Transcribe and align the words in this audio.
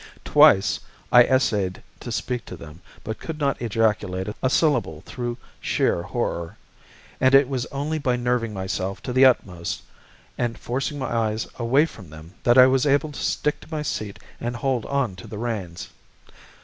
Twice 0.25 0.79
I 1.11 1.25
essayed 1.25 1.83
to 1.99 2.11
speak 2.11 2.43
to 2.45 2.55
them, 2.57 2.81
but 3.03 3.19
could 3.19 3.39
not 3.39 3.61
ejaculate 3.61 4.27
a 4.41 4.49
syllable 4.49 5.03
through 5.05 5.37
sheer 5.59 6.01
horror, 6.01 6.57
and 7.19 7.35
it 7.35 7.47
was 7.47 7.67
only 7.67 7.99
by 7.99 8.15
nerving 8.15 8.51
myself 8.51 9.03
to 9.03 9.13
the 9.13 9.25
utmost, 9.25 9.83
and 10.39 10.57
forcing 10.57 10.97
my 10.97 11.15
eyes 11.15 11.45
away 11.57 11.85
from 11.85 12.09
them, 12.09 12.33
that 12.41 12.57
I 12.57 12.65
was 12.65 12.87
able 12.87 13.11
to 13.11 13.19
stick 13.23 13.59
to 13.59 13.69
my 13.69 13.83
seat 13.83 14.17
and 14.39 14.55
hold 14.55 14.87
on 14.87 15.15
to 15.17 15.27
the 15.27 15.37
reins. 15.37 15.89